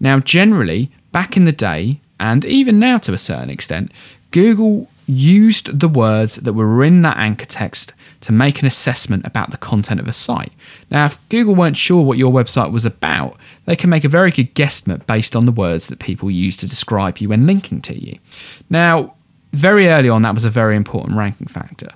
Now, 0.00 0.18
generally, 0.18 0.90
back 1.12 1.36
in 1.36 1.44
the 1.44 1.52
day, 1.52 2.00
and 2.18 2.44
even 2.44 2.78
now 2.78 2.98
to 2.98 3.12
a 3.12 3.18
certain 3.18 3.50
extent, 3.50 3.92
Google 4.30 4.88
used 5.06 5.78
the 5.78 5.88
words 5.88 6.36
that 6.36 6.52
were 6.52 6.82
in 6.82 7.02
that 7.02 7.16
anchor 7.16 7.44
text 7.44 7.92
to 8.26 8.32
make 8.32 8.60
an 8.60 8.66
assessment 8.66 9.24
about 9.24 9.52
the 9.52 9.56
content 9.56 10.00
of 10.00 10.08
a 10.08 10.12
site. 10.12 10.52
Now, 10.90 11.04
if 11.04 11.20
Google 11.28 11.54
weren't 11.54 11.76
sure 11.76 12.02
what 12.02 12.18
your 12.18 12.32
website 12.32 12.72
was 12.72 12.84
about, 12.84 13.36
they 13.66 13.76
can 13.76 13.88
make 13.88 14.02
a 14.02 14.08
very 14.08 14.32
good 14.32 14.52
guesstimate 14.56 15.06
based 15.06 15.36
on 15.36 15.46
the 15.46 15.52
words 15.52 15.86
that 15.86 16.00
people 16.00 16.28
use 16.28 16.56
to 16.56 16.66
describe 16.66 17.18
you 17.18 17.28
when 17.28 17.46
linking 17.46 17.80
to 17.82 17.96
you. 17.96 18.18
Now, 18.68 19.14
very 19.52 19.86
early 19.86 20.08
on, 20.08 20.22
that 20.22 20.34
was 20.34 20.44
a 20.44 20.50
very 20.50 20.74
important 20.74 21.16
ranking 21.16 21.46
factor. 21.46 21.86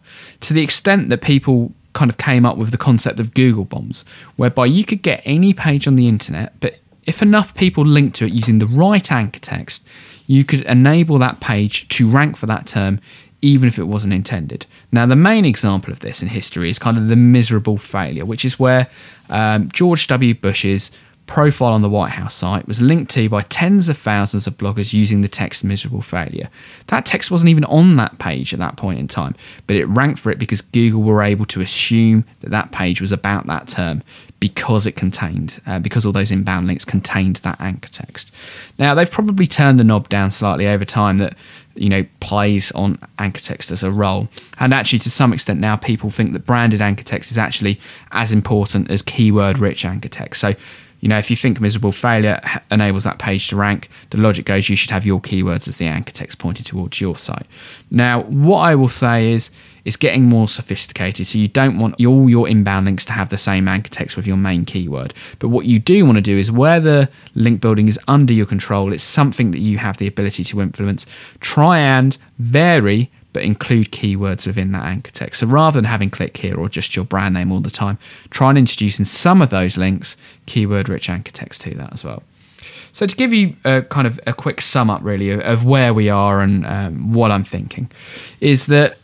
To 0.43 0.55
the 0.55 0.63
extent 0.63 1.09
that 1.09 1.21
people 1.21 1.73
kind 1.95 2.09
of 2.09 2.17
came 2.17 2.47
up 2.47 2.57
with 2.57 2.71
the 2.71 2.79
concept 2.79 3.19
of 3.19 3.35
Google 3.35 3.65
bombs, 3.65 4.05
whereby 4.37 4.67
you 4.67 4.85
could 4.85 5.03
get 5.03 5.23
any 5.25 5.53
page 5.53 5.89
on 5.89 5.97
the 5.97 6.07
internet, 6.07 6.53
but 6.61 6.77
if 7.07 7.23
enough 7.23 7.57
people 7.57 7.85
linked 7.85 8.15
to 8.19 8.27
it 8.27 8.33
using 8.33 8.61
the 8.61 8.67
right 8.67 9.11
anchor 9.11 9.41
text, 9.41 9.83
you 10.29 10.45
could 10.45 10.61
enable 10.61 11.19
that 11.19 11.41
page 11.41 11.89
to 11.89 12.09
rank 12.09 12.37
for 12.37 12.47
that 12.47 12.69
term 12.69 13.01
even 13.43 13.69
if 13.69 13.79
it 13.79 13.85
wasn't 13.85 14.13
intended. 14.13 14.67
Now, 14.93 15.07
the 15.07 15.17
main 15.17 15.45
example 15.45 15.93
of 15.93 16.01
this 16.01 16.23
in 16.23 16.29
history 16.29 16.71
is 16.71 16.79
kind 16.79 16.97
of 16.97 17.09
the 17.09 17.17
miserable 17.17 17.79
failure, 17.79 18.25
which 18.25 18.45
is 18.45 18.59
where 18.59 18.87
um, 19.29 19.69
George 19.73 20.07
W. 20.09 20.35
Bush's 20.35 20.91
profile 21.31 21.73
on 21.73 21.81
the 21.81 21.89
White 21.89 22.11
House 22.11 22.35
site 22.35 22.67
was 22.67 22.81
linked 22.81 23.09
to 23.13 23.29
by 23.29 23.43
tens 23.43 23.89
of 23.89 23.97
thousands 23.97 24.49
of 24.49 24.59
bloggers 24.59 24.93
using 24.93 25.23
the 25.23 25.29
text 25.29 25.63
miserable 25.63 26.03
failure. 26.03 26.51
That 26.89 27.07
text 27.07 27.31
wasn't 27.31 27.51
even 27.51 27.65
on 27.67 27.95
that 27.97 28.19
page 28.19 28.53
at 28.53 28.59
that 28.59 28.77
point 28.77 28.99
in 28.99 29.07
time, 29.07 29.37
but 29.69 29.77
it 29.77 29.87
ranked 29.87 30.19
for 30.19 30.33
it 30.33 30.41
because 30.41 30.61
Google 30.61 31.03
were 31.03 31.23
able 31.23 31.45
to 31.45 31.61
assume 31.61 32.25
that 32.41 32.51
that 32.51 32.73
page 32.73 33.01
was 33.01 33.13
about 33.13 33.47
that 33.47 33.69
term 33.69 34.03
because 34.41 34.89
it 34.89 34.97
contained, 34.97 35.61
uh, 35.67 35.79
because 35.79 36.05
all 36.05 36.11
those 36.11 36.33
inbound 36.33 36.67
links 36.67 36.85
contained 36.85 37.37
that 37.37 37.61
anchor 37.61 37.91
text. 37.91 38.33
Now, 38.77 38.95
they've 38.95 39.11
probably 39.11 39.47
turned 39.47 39.79
the 39.79 39.85
knob 39.85 40.09
down 40.09 40.33
slightly 40.33 40.67
over 40.67 40.85
time 40.85 41.19
that 41.19 41.37
you 41.77 41.89
know 41.89 42.05
plays 42.19 42.73
on 42.73 42.99
anchor 43.21 43.41
text 43.41 43.71
as 43.71 43.85
a 43.85 43.91
role 43.93 44.29
and 44.59 44.75
actually 44.75 44.99
to 44.99 45.09
some 45.09 45.33
extent 45.33 45.61
now 45.61 45.77
people 45.77 46.11
think 46.11 46.33
that 46.33 46.45
branded 46.45 46.83
anchor 46.83 47.05
text 47.05 47.31
is 47.31 47.39
actually 47.39 47.79
as 48.11 48.33
important 48.33 48.91
as 48.91 49.03
keyword 49.03 49.57
rich 49.61 49.85
anchor 49.85 50.09
text 50.09 50.41
so 50.41 50.53
you 51.01 51.09
know, 51.09 51.19
if 51.19 51.31
you 51.31 51.37
think 51.37 51.61
miserable 51.61 51.93
failure 51.93 52.41
enables 52.71 53.05
that 53.05 53.19
page 53.19 53.49
to 53.49 53.57
rank, 53.57 53.89
the 54.11 54.19
logic 54.19 54.45
goes 54.47 54.69
you 54.69 54.77
should 54.77 54.91
have 54.91 55.07
your 55.07 55.21
keywords 55.21 55.67
as 55.67 55.77
the 55.77 55.87
anchor 55.87 56.13
text 56.13 56.39
pointed 56.39 56.67
towards 56.67 57.01
your 57.01 57.17
site. 57.17 57.47
Now, 57.91 58.23
what 58.25 58.59
I 58.59 58.75
will 58.75 58.89
say 58.89 59.33
is 59.33 59.51
it's 59.85 59.97
getting 59.97 60.25
more 60.25 60.49
sophisticated. 60.49 61.27
So 61.27 61.39
you 61.39 61.49
don't 61.49 61.79
want 61.79 62.05
all 62.05 62.29
your 62.29 62.49
inbound 62.49 62.87
links 62.87 63.05
to 63.07 63.13
have 63.13 63.31
the 63.31 63.39
same 63.39 63.67
anchor 63.69 63.91
text 63.91 64.17
with 64.17 64.27
your 64.27 64.37
main 64.37 64.65
keyword. 64.65 65.15
But 65.39 65.49
what 65.49 65.67
you 65.67 65.79
do 65.79 66.05
want 66.05 66.17
to 66.17 66.23
do 66.23 66.37
is 66.37 66.53
where 66.53 66.81
the 66.81 67.09
link 67.35 67.61
building 67.61 67.89
is 67.89 67.99
under 68.09 68.33
your 68.33 68.47
control, 68.47 68.93
it's 68.93 69.05
something 69.05 69.51
that 69.53 69.61
you 69.61 69.79
have 69.79 69.97
the 69.97 70.07
ability 70.07 70.45
to 70.45 70.61
influence. 70.61 71.07
Try 71.41 71.79
and 71.79 72.17
vary 72.39 73.11
but 73.33 73.43
include 73.43 73.93
keywords 73.93 74.47
within 74.47 74.73
that 74.73 74.85
anchor 74.85 75.11
text. 75.11 75.41
So 75.41 75.47
rather 75.47 75.77
than 75.77 75.85
having 75.85 76.11
click 76.11 76.37
here 76.37 76.57
or 76.57 76.69
just 76.69 76.97
your 76.97 77.05
brand 77.05 77.35
name 77.35 77.53
all 77.53 77.61
the 77.61 77.71
time, 77.71 77.99
try 78.31 78.49
and 78.49 78.59
introduce 78.59 78.99
in 78.99 79.05
some 79.05 79.41
of 79.41 79.51
those 79.51 79.77
links 79.77 80.17
keyword 80.47 80.89
rich 80.89 81.09
anchor 81.09 81.33
text 81.33 81.61
to 81.63 81.75
that 81.75 81.93
as 81.93 82.05
well. 82.05 82.23
So 82.93 83.07
to 83.07 83.17
give 83.17 83.33
you 83.33 83.55
a 83.65 83.83
kind 83.83 84.07
of 84.07 84.19
a 84.27 84.33
quick 84.33 84.61
sum 84.61 84.91
up 84.91 85.03
really 85.03 85.31
of, 85.31 85.65
where 85.65 85.95
we 85.95 86.09
are 86.09 86.41
and 86.41 86.67
um, 86.67 87.13
what 87.13 87.31
I'm 87.31 87.45
thinking 87.45 87.91
is 88.41 88.67
that 88.67 88.99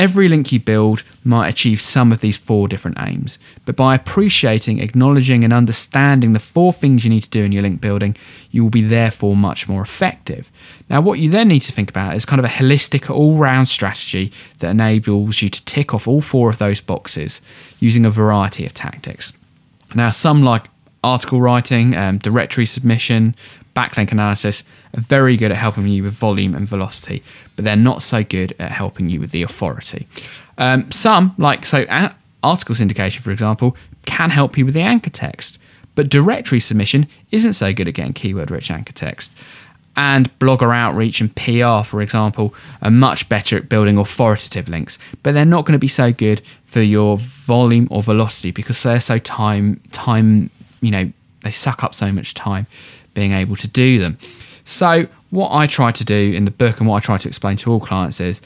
Every 0.00 0.28
link 0.28 0.50
you 0.50 0.58
build 0.58 1.02
might 1.24 1.50
achieve 1.50 1.78
some 1.78 2.10
of 2.10 2.20
these 2.22 2.38
four 2.38 2.68
different 2.68 2.96
aims, 3.00 3.38
but 3.66 3.76
by 3.76 3.94
appreciating, 3.94 4.78
acknowledging, 4.78 5.44
and 5.44 5.52
understanding 5.52 6.32
the 6.32 6.40
four 6.40 6.72
things 6.72 7.04
you 7.04 7.10
need 7.10 7.24
to 7.24 7.28
do 7.28 7.44
in 7.44 7.52
your 7.52 7.60
link 7.60 7.82
building, 7.82 8.16
you 8.50 8.62
will 8.62 8.70
be 8.70 8.80
therefore 8.80 9.36
much 9.36 9.68
more 9.68 9.82
effective. 9.82 10.50
Now, 10.88 11.02
what 11.02 11.18
you 11.18 11.28
then 11.28 11.48
need 11.48 11.60
to 11.60 11.72
think 11.72 11.90
about 11.90 12.16
is 12.16 12.24
kind 12.24 12.38
of 12.38 12.46
a 12.46 12.48
holistic, 12.48 13.10
all 13.10 13.36
round 13.36 13.68
strategy 13.68 14.32
that 14.60 14.70
enables 14.70 15.42
you 15.42 15.50
to 15.50 15.64
tick 15.66 15.92
off 15.92 16.08
all 16.08 16.22
four 16.22 16.48
of 16.48 16.56
those 16.56 16.80
boxes 16.80 17.42
using 17.78 18.06
a 18.06 18.10
variety 18.10 18.64
of 18.64 18.72
tactics. 18.72 19.34
Now, 19.94 20.08
some 20.08 20.42
like 20.42 20.68
article 21.04 21.42
writing, 21.42 21.94
um, 21.94 22.16
directory 22.16 22.64
submission, 22.64 23.34
backlink 23.80 24.12
analysis 24.12 24.62
are 24.94 25.00
very 25.00 25.36
good 25.36 25.50
at 25.50 25.56
helping 25.56 25.86
you 25.86 26.02
with 26.02 26.12
volume 26.12 26.54
and 26.54 26.68
velocity, 26.68 27.22
but 27.56 27.64
they're 27.64 27.76
not 27.76 28.02
so 28.02 28.22
good 28.22 28.54
at 28.58 28.70
helping 28.70 29.08
you 29.08 29.20
with 29.20 29.30
the 29.30 29.42
authority. 29.42 30.06
Um, 30.58 30.90
some, 30.90 31.34
like 31.38 31.64
so, 31.64 31.86
article 32.42 32.74
syndication, 32.74 33.20
for 33.20 33.30
example, 33.30 33.76
can 34.04 34.30
help 34.30 34.58
you 34.58 34.64
with 34.64 34.74
the 34.74 34.82
anchor 34.82 35.10
text, 35.10 35.58
but 35.94 36.10
directory 36.10 36.60
submission 36.60 37.06
isn't 37.30 37.54
so 37.54 37.72
good 37.72 37.88
at 37.88 37.94
getting 37.94 38.12
keyword 38.12 38.50
rich 38.50 38.70
anchor 38.70 38.92
text. 38.92 39.30
And 39.96 40.30
blogger 40.38 40.74
outreach 40.74 41.20
and 41.20 41.34
PR, 41.34 41.84
for 41.84 42.00
example, 42.00 42.54
are 42.80 42.90
much 42.90 43.28
better 43.28 43.56
at 43.56 43.68
building 43.68 43.98
authoritative 43.98 44.68
links, 44.68 44.98
but 45.22 45.32
they're 45.32 45.44
not 45.44 45.64
going 45.66 45.72
to 45.72 45.80
be 45.80 45.88
so 45.88 46.12
good 46.12 46.40
for 46.66 46.80
your 46.80 47.18
volume 47.18 47.88
or 47.90 48.02
velocity 48.02 48.52
because 48.52 48.82
they're 48.82 49.00
so 49.00 49.18
time 49.18 49.80
time 49.90 50.48
you 50.80 50.90
know 50.90 51.10
they 51.42 51.50
suck 51.50 51.82
up 51.82 51.94
so 51.94 52.12
much 52.12 52.32
time 52.34 52.66
being 53.14 53.32
able 53.32 53.56
to 53.56 53.68
do 53.68 53.98
them. 53.98 54.18
So, 54.64 55.06
what 55.30 55.52
I 55.52 55.66
try 55.66 55.92
to 55.92 56.04
do 56.04 56.32
in 56.32 56.44
the 56.44 56.50
book 56.50 56.80
and 56.80 56.88
what 56.88 56.96
I 56.96 57.00
try 57.00 57.18
to 57.18 57.28
explain 57.28 57.56
to 57.58 57.72
all 57.72 57.80
clients 57.80 58.20
is 58.20 58.40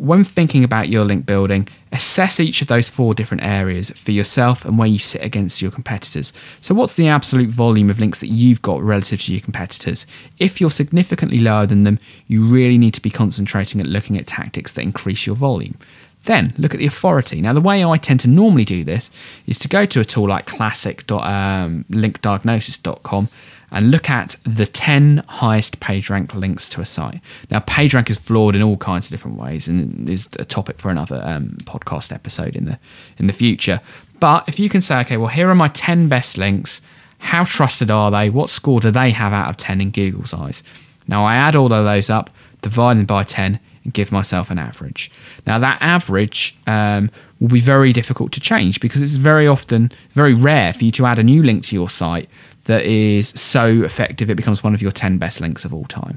when 0.00 0.24
thinking 0.24 0.64
about 0.64 0.88
your 0.88 1.04
link 1.04 1.26
building, 1.26 1.68
assess 1.92 2.40
each 2.40 2.62
of 2.62 2.68
those 2.68 2.88
four 2.88 3.12
different 3.12 3.44
areas 3.44 3.90
for 3.90 4.12
yourself 4.12 4.64
and 4.64 4.78
where 4.78 4.88
you 4.88 4.98
sit 4.98 5.22
against 5.22 5.60
your 5.60 5.70
competitors. 5.70 6.32
So, 6.62 6.74
what's 6.74 6.94
the 6.94 7.08
absolute 7.08 7.50
volume 7.50 7.90
of 7.90 8.00
links 8.00 8.20
that 8.20 8.28
you've 8.28 8.62
got 8.62 8.80
relative 8.80 9.20
to 9.22 9.32
your 9.32 9.42
competitors? 9.42 10.06
If 10.38 10.58
you're 10.58 10.70
significantly 10.70 11.38
lower 11.38 11.66
than 11.66 11.84
them, 11.84 11.98
you 12.28 12.46
really 12.46 12.78
need 12.78 12.94
to 12.94 13.02
be 13.02 13.10
concentrating 13.10 13.78
at 13.78 13.86
looking 13.86 14.16
at 14.16 14.26
tactics 14.26 14.72
that 14.72 14.80
increase 14.82 15.26
your 15.26 15.36
volume. 15.36 15.76
Then 16.24 16.54
look 16.56 16.72
at 16.74 16.78
the 16.78 16.86
authority. 16.86 17.42
Now, 17.42 17.52
the 17.52 17.60
way 17.60 17.84
I 17.84 17.98
tend 17.98 18.20
to 18.20 18.28
normally 18.28 18.64
do 18.64 18.84
this 18.84 19.10
is 19.46 19.58
to 19.58 19.68
go 19.68 19.84
to 19.86 20.00
a 20.00 20.04
tool 20.04 20.28
like 20.28 20.46
classic.linkdiagnosis.com 20.46 23.28
and 23.70 23.90
look 23.90 24.10
at 24.10 24.36
the 24.44 24.66
10 24.66 25.24
highest 25.28 25.80
PageRank 25.80 26.34
links 26.34 26.68
to 26.70 26.80
a 26.80 26.86
site. 26.86 27.20
Now, 27.50 27.60
PageRank 27.60 28.10
is 28.10 28.18
flawed 28.18 28.56
in 28.56 28.62
all 28.62 28.76
kinds 28.76 29.06
of 29.06 29.10
different 29.10 29.38
ways 29.38 29.68
and 29.68 30.08
is 30.08 30.28
a 30.38 30.44
topic 30.44 30.78
for 30.78 30.90
another 30.90 31.22
um, 31.24 31.56
podcast 31.64 32.12
episode 32.12 32.56
in 32.56 32.64
the 32.64 32.78
in 33.18 33.26
the 33.26 33.32
future. 33.32 33.80
But 34.18 34.48
if 34.48 34.58
you 34.58 34.68
can 34.68 34.80
say, 34.80 35.00
okay, 35.00 35.16
well, 35.16 35.28
here 35.28 35.48
are 35.48 35.54
my 35.54 35.68
10 35.68 36.08
best 36.08 36.36
links. 36.36 36.80
How 37.18 37.44
trusted 37.44 37.90
are 37.90 38.10
they? 38.10 38.30
What 38.30 38.50
score 38.50 38.80
do 38.80 38.90
they 38.90 39.10
have 39.10 39.32
out 39.32 39.48
of 39.50 39.56
10 39.56 39.80
in 39.80 39.90
Google's 39.90 40.32
eyes? 40.32 40.62
Now, 41.06 41.24
I 41.24 41.36
add 41.36 41.56
all 41.56 41.72
of 41.72 41.84
those 41.84 42.08
up, 42.08 42.30
divide 42.62 42.96
them 42.96 43.06
by 43.06 43.24
10, 43.24 43.58
and 43.84 43.92
give 43.94 44.12
myself 44.12 44.50
an 44.50 44.58
average. 44.58 45.10
Now, 45.46 45.58
that 45.58 45.78
average 45.80 46.56
um, 46.66 47.10
will 47.40 47.48
be 47.48 47.60
very 47.60 47.92
difficult 47.92 48.32
to 48.32 48.40
change 48.40 48.80
because 48.80 49.02
it's 49.02 49.16
very 49.16 49.46
often, 49.46 49.90
very 50.10 50.34
rare 50.34 50.72
for 50.72 50.84
you 50.84 50.90
to 50.92 51.06
add 51.06 51.18
a 51.18 51.22
new 51.22 51.42
link 51.42 51.64
to 51.64 51.74
your 51.74 51.88
site 51.88 52.28
that 52.70 52.84
is 52.84 53.30
so 53.30 53.82
effective 53.82 54.30
it 54.30 54.36
becomes 54.36 54.62
one 54.62 54.74
of 54.74 54.80
your 54.80 54.92
10 54.92 55.18
best 55.18 55.40
links 55.40 55.64
of 55.64 55.74
all 55.74 55.84
time. 55.84 56.16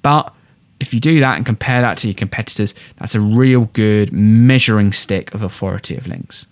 But 0.00 0.34
if 0.80 0.94
you 0.94 1.00
do 1.00 1.20
that 1.20 1.36
and 1.36 1.44
compare 1.44 1.82
that 1.82 1.98
to 1.98 2.08
your 2.08 2.14
competitors, 2.14 2.74
that's 2.96 3.14
a 3.14 3.20
real 3.20 3.66
good 3.74 4.12
measuring 4.12 4.92
stick 4.92 5.34
of 5.34 5.42
authority 5.42 5.94
of 5.96 6.06
links. 6.06 6.46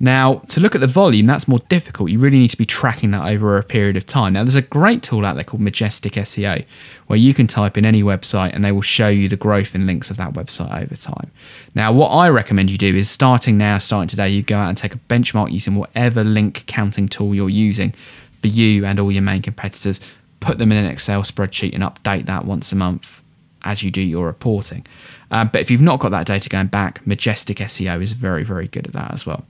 Now, 0.00 0.38
to 0.48 0.58
look 0.58 0.74
at 0.74 0.80
the 0.80 0.88
volume, 0.88 1.26
that's 1.26 1.46
more 1.46 1.60
difficult. 1.68 2.10
You 2.10 2.18
really 2.18 2.40
need 2.40 2.50
to 2.50 2.56
be 2.56 2.66
tracking 2.66 3.12
that 3.12 3.30
over 3.30 3.56
a 3.56 3.62
period 3.62 3.96
of 3.96 4.04
time. 4.04 4.32
Now, 4.32 4.42
there's 4.42 4.56
a 4.56 4.62
great 4.62 5.04
tool 5.04 5.24
out 5.24 5.36
there 5.36 5.44
called 5.44 5.60
Majestic 5.60 6.14
SEO, 6.14 6.64
where 7.06 7.18
you 7.20 7.32
can 7.32 7.46
type 7.46 7.78
in 7.78 7.84
any 7.84 8.02
website 8.02 8.52
and 8.52 8.64
they 8.64 8.72
will 8.72 8.82
show 8.82 9.06
you 9.06 9.28
the 9.28 9.36
growth 9.36 9.76
in 9.76 9.86
links 9.86 10.10
of 10.10 10.16
that 10.16 10.32
website 10.32 10.82
over 10.82 10.96
time. 10.96 11.30
Now, 11.76 11.92
what 11.92 12.08
I 12.08 12.30
recommend 12.30 12.68
you 12.68 12.78
do 12.78 12.92
is 12.96 13.08
starting 13.08 13.56
now, 13.56 13.78
starting 13.78 14.08
today, 14.08 14.28
you 14.28 14.42
go 14.42 14.58
out 14.58 14.70
and 14.70 14.76
take 14.76 14.92
a 14.92 14.98
benchmark 14.98 15.52
using 15.52 15.76
whatever 15.76 16.24
link 16.24 16.64
counting 16.66 17.06
tool 17.06 17.32
you're 17.32 17.48
using 17.48 17.94
for 18.42 18.48
you 18.48 18.84
and 18.84 19.00
all 19.00 19.10
your 19.10 19.22
main 19.22 19.40
competitors. 19.42 20.00
Put 20.40 20.58
them 20.58 20.72
in 20.72 20.78
an 20.78 20.90
Excel 20.90 21.22
spreadsheet 21.22 21.74
and 21.74 21.82
update 21.82 22.26
that 22.26 22.44
once 22.44 22.72
a 22.72 22.76
month 22.76 23.22
as 23.62 23.82
you 23.82 23.90
do 23.90 24.00
your 24.00 24.26
reporting. 24.26 24.84
Uh, 25.30 25.44
but 25.44 25.60
if 25.60 25.70
you've 25.70 25.82
not 25.82 26.00
got 26.00 26.10
that 26.10 26.26
data 26.26 26.48
going 26.48 26.66
back, 26.66 27.06
Majestic 27.06 27.58
SEO 27.58 28.02
is 28.02 28.12
very, 28.12 28.42
very 28.42 28.66
good 28.66 28.86
at 28.86 28.92
that 28.92 29.14
as 29.14 29.24
well 29.24 29.44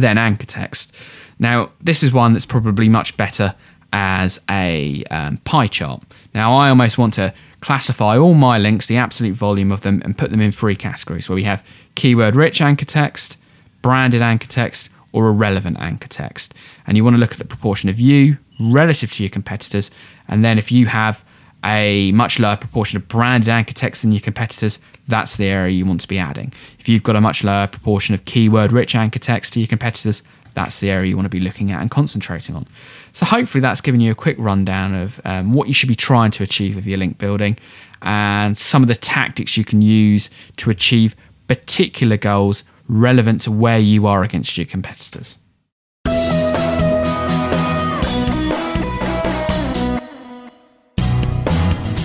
then 0.00 0.18
anchor 0.18 0.46
text. 0.46 0.92
Now, 1.38 1.70
this 1.80 2.02
is 2.02 2.12
one 2.12 2.32
that's 2.32 2.46
probably 2.46 2.88
much 2.88 3.16
better 3.16 3.54
as 3.92 4.40
a 4.50 5.04
um, 5.10 5.38
pie 5.38 5.66
chart. 5.66 6.02
Now, 6.34 6.54
I 6.54 6.68
almost 6.68 6.98
want 6.98 7.14
to 7.14 7.32
classify 7.60 8.18
all 8.18 8.34
my 8.34 8.58
links, 8.58 8.86
the 8.86 8.96
absolute 8.96 9.34
volume 9.34 9.72
of 9.72 9.80
them, 9.80 10.02
and 10.04 10.16
put 10.16 10.30
them 10.30 10.40
in 10.40 10.52
three 10.52 10.76
categories 10.76 11.28
where 11.28 11.36
we 11.36 11.44
have 11.44 11.64
keyword 11.94 12.36
rich 12.36 12.60
anchor 12.60 12.84
text, 12.84 13.36
branded 13.82 14.22
anchor 14.22 14.46
text, 14.46 14.90
or 15.12 15.28
a 15.28 15.32
relevant 15.32 15.78
anchor 15.80 16.08
text. 16.08 16.54
And 16.86 16.96
you 16.96 17.04
want 17.04 17.14
to 17.14 17.20
look 17.20 17.32
at 17.32 17.38
the 17.38 17.44
proportion 17.44 17.88
of 17.88 17.98
you 17.98 18.38
relative 18.60 19.12
to 19.12 19.22
your 19.22 19.30
competitors. 19.30 19.90
And 20.28 20.44
then 20.44 20.58
if 20.58 20.70
you 20.70 20.86
have 20.86 21.24
a 21.64 22.12
much 22.12 22.38
lower 22.38 22.56
proportion 22.56 22.96
of 22.96 23.08
branded 23.08 23.48
anchor 23.48 23.74
text 23.74 24.02
than 24.02 24.12
your 24.12 24.20
competitors, 24.20 24.78
that's 25.08 25.36
the 25.36 25.46
area 25.46 25.72
you 25.72 25.86
want 25.86 26.00
to 26.02 26.08
be 26.08 26.18
adding. 26.18 26.52
If 26.78 26.88
you've 26.88 27.02
got 27.02 27.16
a 27.16 27.20
much 27.20 27.42
lower 27.42 27.66
proportion 27.66 28.14
of 28.14 28.24
keyword 28.26 28.72
rich 28.72 28.94
anchor 28.94 29.18
text 29.18 29.54
to 29.54 29.60
your 29.60 29.66
competitors, 29.66 30.22
that's 30.54 30.80
the 30.80 30.90
area 30.90 31.10
you 31.10 31.16
want 31.16 31.26
to 31.26 31.30
be 31.30 31.40
looking 31.40 31.72
at 31.72 31.80
and 31.80 31.90
concentrating 31.90 32.54
on. 32.54 32.66
So, 33.12 33.24
hopefully, 33.24 33.60
that's 33.60 33.80
given 33.80 34.00
you 34.00 34.10
a 34.10 34.14
quick 34.14 34.36
rundown 34.38 34.94
of 34.94 35.20
um, 35.24 35.52
what 35.52 35.68
you 35.68 35.74
should 35.74 35.88
be 35.88 35.96
trying 35.96 36.30
to 36.32 36.42
achieve 36.42 36.74
with 36.74 36.86
your 36.86 36.98
link 36.98 37.18
building 37.18 37.56
and 38.02 38.56
some 38.56 38.82
of 38.82 38.88
the 38.88 38.94
tactics 38.94 39.56
you 39.56 39.64
can 39.64 39.82
use 39.82 40.30
to 40.56 40.70
achieve 40.70 41.16
particular 41.48 42.16
goals 42.16 42.64
relevant 42.88 43.42
to 43.42 43.52
where 43.52 43.78
you 43.78 44.06
are 44.06 44.22
against 44.22 44.56
your 44.56 44.66
competitors. 44.66 45.38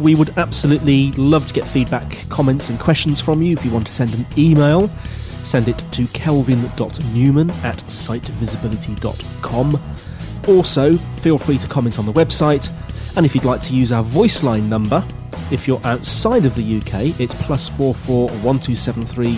We 0.00 0.16
would 0.16 0.36
absolutely 0.36 1.12
love 1.12 1.46
to 1.46 1.54
get 1.54 1.68
feedback, 1.68 2.28
comments, 2.28 2.70
and 2.70 2.80
questions 2.80 3.20
from 3.20 3.40
you. 3.40 3.52
If 3.52 3.64
you 3.64 3.70
want 3.70 3.86
to 3.86 3.92
send 3.92 4.12
an 4.14 4.26
email, 4.36 4.90
send 5.42 5.68
it 5.68 5.78
to 5.92 6.06
kelvin.newman 6.08 7.50
at 7.62 7.78
sitevisibility.com. 7.88 9.80
Also, 10.48 10.94
feel 10.94 11.38
free 11.38 11.58
to 11.58 11.68
comment 11.68 11.98
on 11.98 12.06
the 12.06 12.12
website, 12.12 12.70
and 13.16 13.26
if 13.26 13.34
you'd 13.34 13.44
like 13.44 13.60
to 13.62 13.74
use 13.74 13.92
our 13.92 14.02
voice 14.02 14.42
line 14.42 14.68
number, 14.68 15.04
if 15.50 15.66
you're 15.66 15.80
outside 15.84 16.44
of 16.44 16.54
the 16.54 16.78
UK, 16.78 17.18
it's 17.20 17.34
plus 17.34 17.68
44 17.70 18.28
1273 18.28 19.32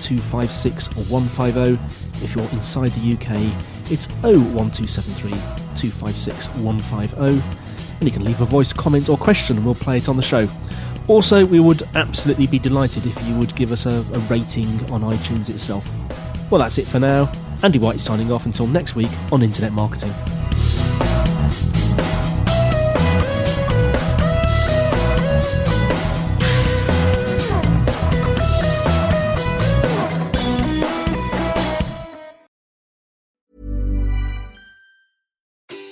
256 0.00 0.96
150. 1.10 2.24
If 2.24 2.34
you're 2.34 2.48
inside 2.50 2.92
the 2.92 3.12
UK, 3.12 3.38
it's 3.90 4.08
01273 4.22 5.30
256 5.30 6.48
150. 6.48 7.42
And 7.98 8.02
you 8.02 8.10
can 8.10 8.24
leave 8.24 8.40
a 8.40 8.44
voice 8.44 8.72
comment 8.72 9.08
or 9.08 9.16
question 9.16 9.56
and 9.56 9.66
we'll 9.66 9.74
play 9.74 9.98
it 9.98 10.08
on 10.08 10.16
the 10.16 10.22
show. 10.22 10.48
Also, 11.08 11.46
we 11.46 11.58
would 11.58 11.82
absolutely 11.94 12.46
be 12.46 12.58
delighted 12.58 13.06
if 13.06 13.26
you 13.26 13.34
would 13.38 13.54
give 13.56 13.72
us 13.72 13.86
a, 13.86 14.04
a 14.12 14.18
rating 14.28 14.68
on 14.92 15.00
iTunes 15.00 15.48
itself. 15.48 15.90
Well, 16.50 16.60
that's 16.60 16.76
it 16.76 16.86
for 16.86 17.00
now. 17.00 17.32
Andy 17.62 17.78
White 17.78 18.00
signing 18.00 18.30
off 18.30 18.44
until 18.44 18.66
next 18.66 18.94
week 18.94 19.10
on 19.32 19.42
Internet 19.42 19.72
Marketing. 19.72 20.12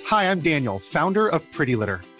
Hi, 0.08 0.30
I'm 0.30 0.40
Daniel, 0.40 0.78
founder 0.78 1.26
of 1.26 1.50
Pretty 1.52 1.74
Litter. 1.74 2.02